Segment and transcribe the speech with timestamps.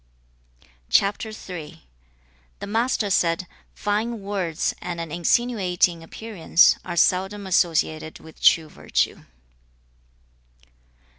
[0.97, 1.77] The
[2.65, 9.25] Master said, 'Fine words and an insinuating appearance are seldom associated with true virtue.'